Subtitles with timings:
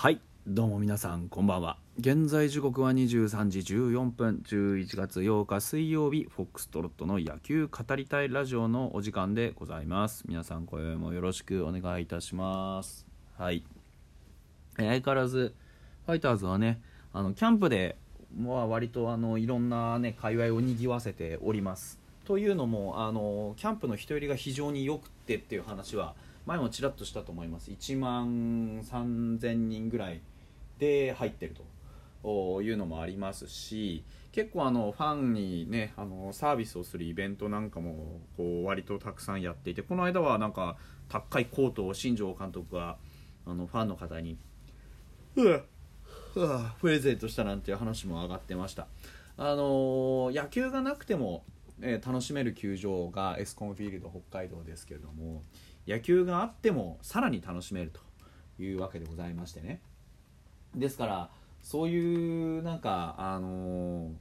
[0.00, 1.76] はいどうも皆さんこんばんは。
[1.98, 10.22] 現在時刻は23時14分11月8日水曜日フォックストロットの野球語りたいラジオのお時間でございます。
[10.28, 13.06] 皆さん今宵もよろしくお願いいたします。
[13.36, 13.64] はい。
[14.76, 15.52] 相変わらず
[16.06, 16.80] ファイターズはね
[17.12, 17.96] あのキャンプで
[18.40, 21.98] まあ割とあのいろんなね界隈をにぎわせております。
[22.24, 26.14] というのもあのキャンプの人寄りが非常に良くってっていう話は
[26.48, 27.70] 前もちらっとしたと思います。
[27.70, 30.22] 1万3000人ぐらい
[30.78, 31.62] で入ってると。
[32.24, 34.02] いうのもありますし
[34.32, 40.76] 結構あのファンにねあのサービスをするイベントなんかもこう割とたくさんやっていてこの間はなんか
[41.08, 42.96] 高いコートを新庄監督が
[43.46, 44.36] あのファンの方に
[45.36, 45.62] うわ
[46.80, 48.88] プレゼントしたなんていう話も上がってました。
[49.36, 51.44] あの野球がなくても、
[51.80, 55.42] え、楽しめる球場がエスコンフィールド北海道ですけれども
[55.88, 59.80] 野球があってもさらに楽しめるというわけでございましてね。
[60.74, 61.30] ですから
[61.62, 64.12] そういうなんかあの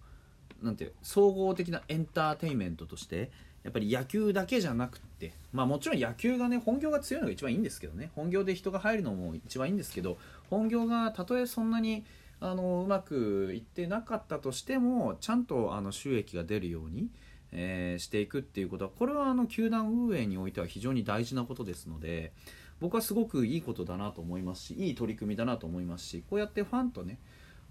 [0.64, 3.32] なんていう総合的なエンターテインメントとして
[3.64, 8.12] やっぱり野球だけじゃなくってまあもちろん野球がね本業が強いのが一番いいんですけどね。
[8.16, 10.18] 本業で人が入るのも一番いいんですけど
[10.50, 12.06] 本業がたとえそんなに
[12.40, 17.10] あのうまくいってなかったとしてもちゃんとあの収益が出るように
[17.52, 22.34] えー、していくっていうことはこれはあの球団運営においては非常に大事なことですので
[22.80, 27.20] 僕はすごくいいことだなと思いますしいい取り組みだなと思いますしこうやってファンとね、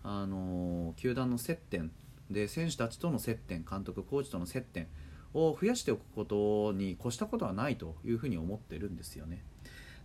[0.02, 1.92] あのー、球団の接点
[2.30, 4.88] で選手たちとの接点監督コーチとの接点
[5.34, 9.44] を増やしておくことに越したことはないというふうに思ってるんですよね。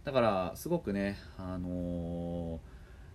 [0.04, 2.71] だからすごくね、あのー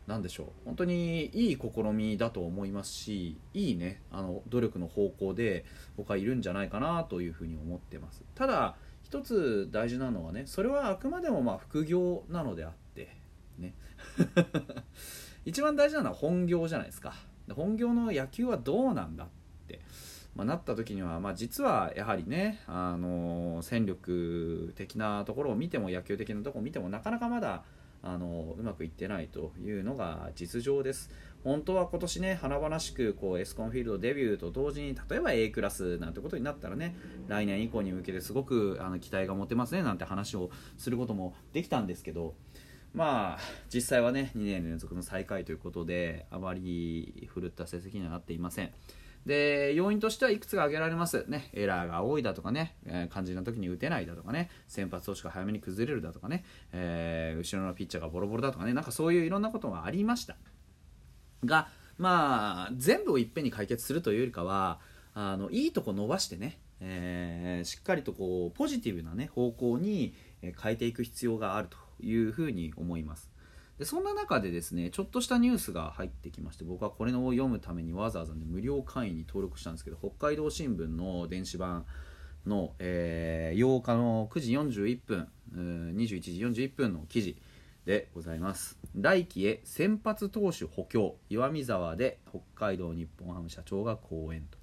[0.07, 0.47] 何でしょう。
[0.65, 5.65] 本当にいい試みだと思いますしいいねあの努力の方向で
[5.97, 8.23] 僕はいるんじゃないかなというふうに思ってます。
[8.35, 13.17] ただ一つ大事なのはねそれはあくまでもま副業なのであって
[13.59, 13.75] ね。
[15.45, 17.15] 一番大事なのは本業じゃないですか。
[17.55, 19.29] 本業の野球はどうなんだっ
[19.69, 19.81] て、
[20.35, 27.63] ま、なった時には、まあ、実はやはりね、あの戦力的なところを見ても野球的なところを見てもなかなかまだ
[28.06, 31.11] あのうまくいってないというのが実情です
[31.42, 36.96] 本当は今年ね華々しくこうエスコンフィールドデビューと同時に例えば A クラスなんてことになったらね
[37.28, 42.34] 来年以降に向けてすごくあの期待が持てますねなんて話をすることもできたんですけど
[42.94, 43.39] まあ
[43.72, 48.70] 実際はね2年連続の最下位ということであまり振るった成績にはなっていません。
[49.27, 60.36] で要因としてはいくつか挙げられます、ね、エラーが多いだとかね、えー、肝心な時に打てないだとかね先発投手が早めに崩れるだとかね、えー、後ろのピッチャーがボロボロだとかねなんかそういういろんなことがありました。
[61.45, 64.79] がまあ全部をいっぺんに解決するというよりかは
[65.15, 73.31] あのいいとこ伸ばしてね、えー、しっかりとこうポジティブな、ね、方向に変えていく必要があるというふうに思います。
[73.79, 81.85] でそんな中でですねちょっとしたニュースが入ってきまして僕はこれを読むためにわざわざ、ね、無料会員に登録したんですけど北海道新聞の電子版
[82.47, 87.36] の、えー、8日の9時41分21時41分の記事
[87.85, 88.77] でございます。
[88.97, 94.59] 来季へ先発投手補強岩見沢で北海道日本ハム社長が講演と。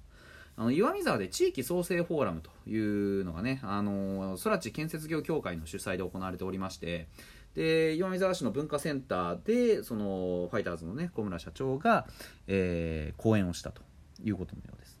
[0.56, 7.08] あの岩見沢で地域創生フォーラムというのがね、あの空知建設業協会の主催で行われておりまして
[7.54, 12.06] で岩見沢市の文化センターでそのファイターズのね小村社長が、
[12.46, 13.82] えー、講演をしたと
[14.22, 14.98] いうことのようです。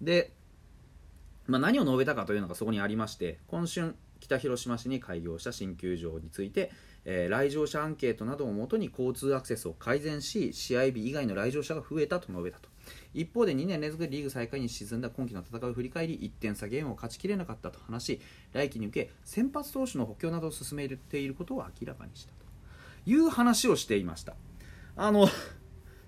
[0.00, 0.32] で、
[1.46, 6.70] まあ、何を述べたかというのがそこにありまして今春北広島市に開業した新球場について、
[7.08, 12.68] えー、来場者アンケートなどをもとに交通アクセスを改善し試合日以外の来場者が増えたと述べたと。
[13.14, 18.20] 一方で2年連続でリーグ最下位に沈んだ今季の戦いを振り返り1点差ゲームを勝ちきれなかったと話し
[18.52, 22.46] 来季に向け先発投手の補強などを進めていることを明らかにしたと。
[23.06, 24.34] いう話をしていました。
[24.96, 25.28] あの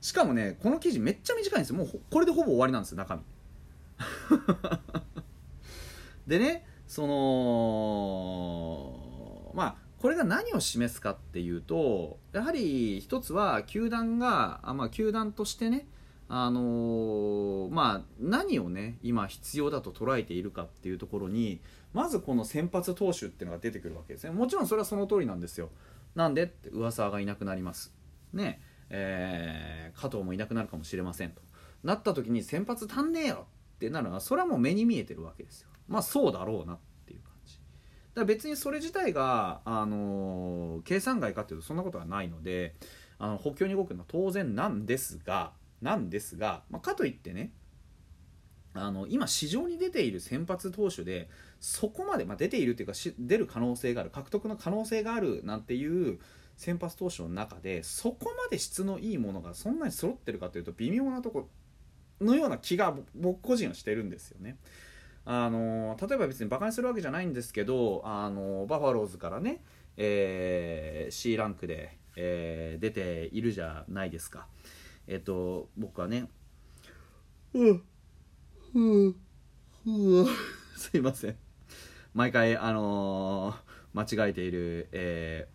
[0.00, 1.76] しかもねこの記事めっちゃ短いんですよ。
[1.76, 3.22] もうこれでほぼ終わりなんですよ中身。
[6.26, 15.86] でねそのまあこれが何を示すかっていうとやはり一つは球団があ、まあ、球団としてね
[16.30, 21.60] あのー、まあ、何をね今必要だと捉えているかっていうところに
[21.94, 24.30] まずこの先発投手っていうのが出てくるわけですね。
[24.30, 25.70] もちろんそれはその通りなんですよ。
[26.14, 27.94] なんでって噂がいなくなります。
[28.34, 31.40] ねえー、加藤もいなくなるかもしれませんと。
[31.82, 33.46] なった時に先発足んねえよ
[33.76, 35.68] ってなるのはそれはもう目に見えてるわけですよ。
[35.88, 36.82] まあそうだろうなって
[38.18, 42.74] だ別にそれ自体が、あのー、計算外かっていうとそんなことはないので
[43.18, 47.52] あの補強に動くのは当然なんですがなんですが、まあ、かといってね
[48.74, 51.28] あの今市場に出ている先発投手で
[51.58, 56.18] そこまで、まあ、出ているというか出る可能性がある獲得の可能性があるなんていう
[56.56, 61.48] 先発投手の中でそこまで質のいいものがそんなに揃ってるかというと微妙なとこ
[62.20, 64.58] のような気が僕個人はしてるんですよね。
[65.30, 69.62] あの例えば別にバカにするわけじゃないんですけどあのバファローズからね、
[69.98, 74.46] えー、C ランクで、えー、出ているじゃないですか。
[75.06, 76.30] えっと僕はね
[77.52, 77.82] うん
[78.74, 79.16] うん
[79.84, 80.26] うん
[80.78, 81.36] すいません。
[82.14, 85.46] 毎回あのー、間違えているえ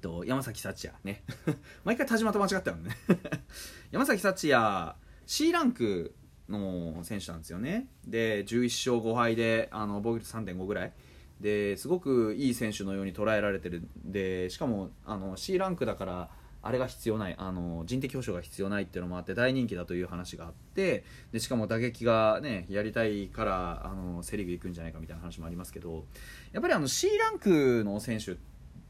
[0.00, 1.22] ー、と山崎幸也ね。
[1.84, 2.96] 毎回田島と間違ってるのね。
[3.92, 4.96] 山崎幸也
[5.26, 6.16] C ランク
[6.48, 10.92] の選手なんですよねで11勝5敗であの防御率3.5ぐらい
[11.40, 16.30] ですごくいい選手のように捉えられてるでしかもあの C ランクだから
[16.60, 26.04] あれが必要ないあの人的保障が必要ないっていうのもあって大人気だという話があってでしかも打撃がねやりたいからあのセ・リーグ行くんじゃないかみたいな話もありますけど
[26.52, 28.36] やっぱりあの C ランクの選手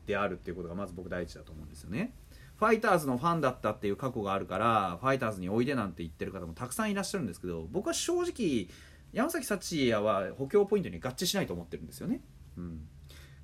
[0.07, 2.13] であるっていうことがまず僕第一だと思うんですよね。
[2.59, 8.69] ファイターズのファンだったっていう過去があるからファイターズにおいでなんて言ってる方もたくさんいらっしゃるんですけど僕は正直
[9.13, 12.21] 山崎幸也は補強ポイントに合致しないと思ってるんですよね。
[12.57, 12.81] うん。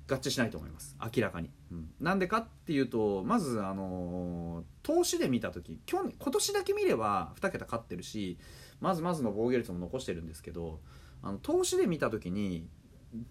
[0.07, 0.95] 合致しないと思います。
[1.01, 8.37] 明らかに、うん、なんでかっていうとまずあの投資で見た時去年今年だけ見れば2桁勝ってるし
[8.79, 10.79] まずまずの防御率も残してるんですけど
[11.23, 12.67] あの投資で見た時に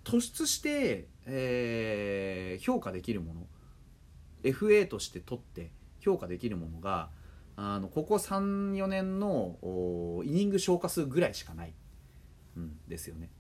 [0.02, 3.46] 突出して、えー、評価できるもの
[4.44, 5.70] FA として取って
[6.00, 7.08] 評価できるものが
[7.56, 9.56] あのここ34年の
[10.24, 11.72] イニング消化数ぐらいしかない、
[12.56, 13.30] うん、ですよね。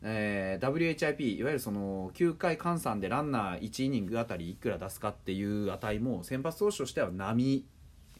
[0.00, 7.66] えー、WHIP いわゆるその9回換算でランナー1イニングあたりいくら出すかっていう値も先発投手としては波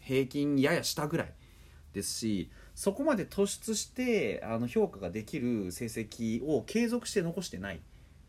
[0.01, 1.33] 平均やや下ぐらい
[1.93, 7.81] ですしそこまで突出してあの評価ができる成績を継続して残してない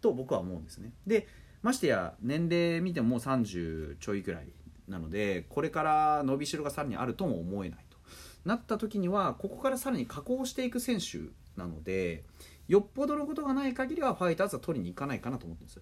[0.01, 1.27] と僕は思うんですねで
[1.62, 4.48] ましてや年齢見てももう30ちょいぐらい
[4.88, 7.98] なのでこれから伸びしろがさらにあるとも思えないと。
[8.46, 11.20] なった時にはここからさらに加工していく選手
[11.58, 12.24] なので
[12.68, 15.82] よっぽどのことがない限りはファイターズは取りに行かないかなと思ってるんです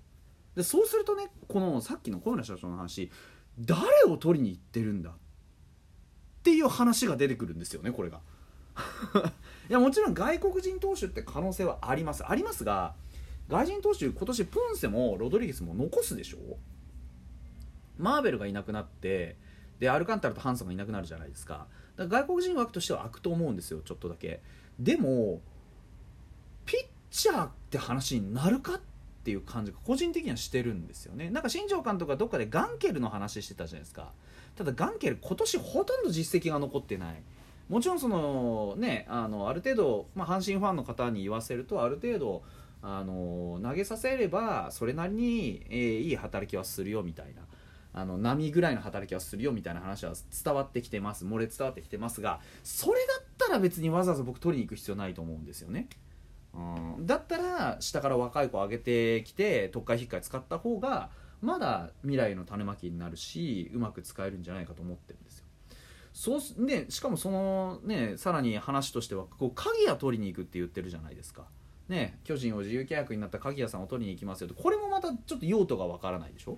[0.55, 3.11] でそうするとねこのさっきの小村社長の話
[3.59, 5.13] 誰を取りに行ってるんだっ
[6.43, 8.21] ていう話が出てくるんですよねこれが。
[9.69, 12.23] いやもちろん外国人投手って可能性はあります。
[12.25, 12.95] ありますが
[13.49, 16.57] 外人投手今年ポンセもロドリゲスも残すでしょ？
[17.97, 19.37] マーベルがいなくなって
[19.79, 21.67] でアルカンタラとハンソンがいなくなるじゃないですか。
[21.95, 24.41] だから外国人枠としては開くと思うんですよちょっとだけ。
[24.79, 25.41] でも
[26.65, 28.81] ピッチャーって話になるかっ
[29.23, 31.29] ていう感じが個人的にはしてるんですよね。
[31.29, 34.11] なんか新庄監督がどっかでガンケルの話してたじゃないですか。
[34.55, 37.23] ただガンケル今年ほとんど実績が残ってない。
[37.69, 42.43] もちろんそのねあのある程度、まあ、阪神ファンの方に言わせるとある程度
[42.81, 47.41] あの投げさせればそれなりに、えー、いい働きはするよみたいな。
[47.93, 50.13] あの波ぐらいの働きはするよみたいな話は
[50.43, 51.25] 伝わってきてます。
[51.25, 55.87] 漏れ伝わってきてますがそれだったら別にわざわざ僕取りに行く必要ないと思うんですよね。
[56.53, 61.09] うん、だったら下から若い子上げてきて特会引っかい使った方が
[61.41, 65.45] まだ未来の種まきになるしうまく使えるんじゃないかと思ってるんですよ。
[66.13, 71.45] そうねしかもそのねさらに話としてはこう鍵谷取りに行くって言ってるじゃないですか。
[71.89, 74.55] ね巨人を自由契約になった鍵谷さんを取りに行きますよと。
[74.55, 76.57] これもまたちょっと用途がわからないでしょ？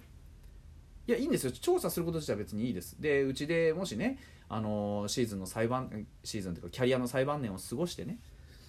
[1.07, 1.51] いやいいんですよ。
[1.51, 3.01] 調査すること自体は別にいいです。
[3.01, 8.19] でうちでもしねあのシーズンの裁判シーズンというかキャリアの裁判年を過ごしてね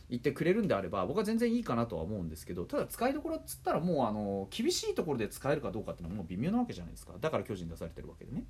[0.08, 7.12] 言ってくれるんであれば僕は全然いいかなとは思うんですけどただ使いどころっつったらもうあの厳しいところで使えるかどうかっていうのはもう微妙なわけじゃないですか。
[7.20, 8.44] だから巨人出されてるわけでね。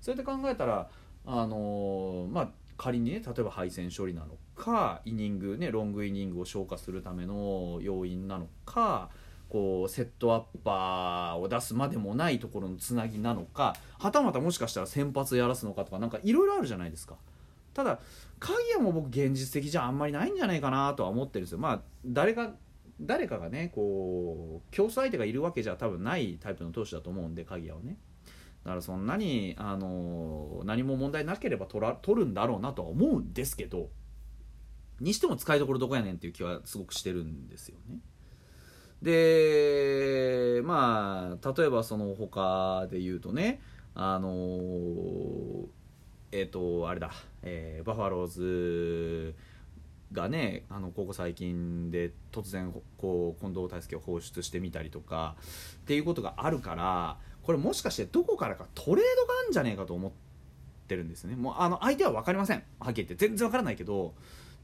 [0.00, 0.88] それで考えたら
[1.24, 9.10] あのまあ仮にね例えば配線処理なのかイニングねロングイニングを消化するための要因なのか
[9.48, 17.16] こうセットアッパーを出すまでもないところのつなぎなのかはたまたもしかしたら先発やらすのかとかなんかいろいろあるじゃないですか。
[17.76, 18.00] ただ
[18.38, 22.54] 鍵谷も僕現実的じゃあんまりないんじゃないかなとは思ってるんですよまあ誰が
[23.02, 27.98] 誰かがねこう競争相手がいるわけじゃ多分ないタイプの投手だと思うんで鍵谷はね
[28.66, 33.90] だからそんなにあの何も問題なければ取ら取るんだろうなとは思うんですけど
[35.00, 38.00] にしても使いどころどこやねんっていう気はすごくしてるんですよね。
[39.02, 43.60] でまあ例えばその他で言うとね
[43.94, 44.28] あの
[46.32, 47.12] えっ、ー、とあれだ、
[47.44, 49.36] えー、バファローズ
[50.10, 55.36] がねあのここ最近で突然こう近藤大輔を放出してみたりとか
[55.76, 60.12] っていうことがあるからこれもしかしてどこからかトレードがあるんじゃねえかと思っ
[60.88, 61.36] てるんですね。
[61.36, 62.64] もうあの相手は分かりません。
[62.80, 64.14] はっきり言って全然分からないけど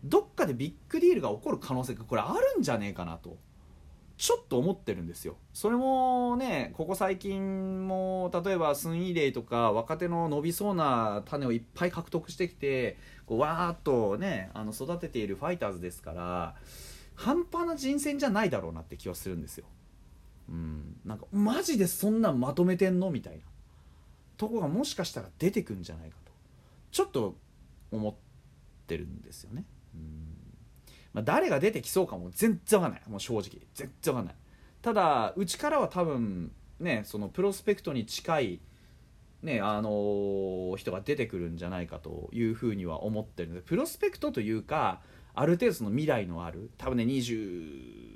[0.02, 3.36] どっかでビッグディールが起こる可能性がこれあるんじゃねえかなと
[4.18, 5.36] ちょっと思ってるんですよ。
[5.52, 16.56] それもねここ最近も例えばスン・イレイとか若手の伸びそうな種をいっぱい獲得してきてこうわーっとねあの育てているファイターズですから
[17.14, 19.66] 半端な人選じゃないだろうなって気はするんですよ。
[20.48, 20.91] うん。
[21.04, 23.10] なんかマジでそんなんまとめてんの？
[23.10, 23.40] みたいな。
[24.36, 26.32] とこがもしかしたら出てくんじゃないかと。
[26.90, 27.36] ちょっと
[27.90, 28.14] 思っ
[28.86, 29.64] てるんですよね。
[29.94, 30.26] うん。
[31.12, 33.02] まあ、誰が出てきそうかも全然わかんない。
[33.08, 33.60] もう正直。
[33.74, 34.34] 全然わかんない。
[34.80, 38.60] ただうちからは多分ねそのプロスペクトに近い
[39.42, 43.60] ねあのー、人が出てくるんじゃないかというふうには思ってるので。
[43.60, 45.02] プロスペクトというか
[45.34, 46.70] ある程度その未来のある。
[46.78, 48.11] 多分ね 20,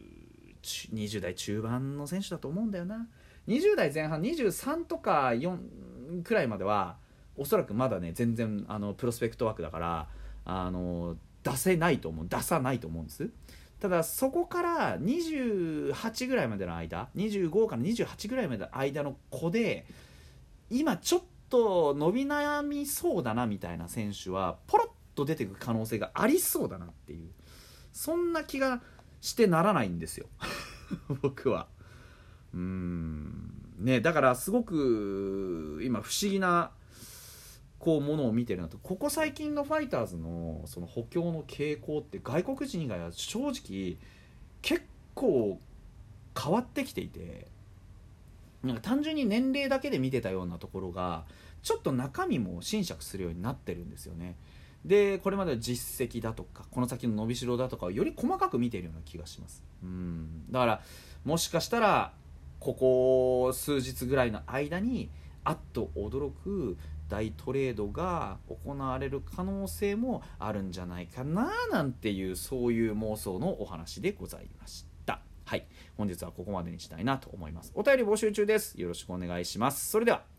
[0.93, 3.09] 20代中盤の選手だと思うんだよな。
[3.49, 6.97] 20代前半23とか4くらいまでは
[7.37, 10.09] おそらくまだね全然あのプロスペクト枠だから
[10.45, 13.31] あの出せないと思う出さないと思うんです。
[13.79, 19.87] ただそこから28ぐらいまでの間25から28ぐらいまでの間の子で
[20.71, 27.31] 今ちょっと伸び悩みそうだなみたいな選手はポロッと出てく可能性がありそうだなっていう。
[27.93, 28.83] そんな気が
[29.27, 30.29] してならないんですよ。
[31.21, 31.67] 僕は。
[32.55, 33.75] うん。
[33.79, 36.71] ねだからすごく今不思議な
[37.81, 38.79] こうものを見てるなと。
[38.79, 43.97] ここ最近のファイターズのその補強の傾向って外国人以外は正直
[44.63, 45.61] 結構
[46.41, 47.49] 変わってきていて
[48.63, 51.25] なんか単純に年齢だけで見てたようなところが
[51.63, 54.37] ちょっと中身も侵釈するようになってるんですよね。
[54.87, 59.65] でこれまでの実績だとかこの先の伸びしろだとかをより細かく見ているような気がします。
[59.83, 60.51] うん。
[60.51, 60.81] だから
[61.25, 62.13] もしかしたら
[62.61, 65.11] ここ数日ぐらいの間に
[65.45, 66.77] あっと驚く
[67.09, 75.21] 大トレードが行われる可能性もあるんじゃないかななんていうそういう妄想のお話でございました。
[75.45, 75.67] はい。
[75.97, 77.73] 本日はここまでにしたいなと思います。
[77.75, 78.81] お便り募集中です。
[78.81, 79.91] よろしくお願いします。
[79.91, 80.36] それでは。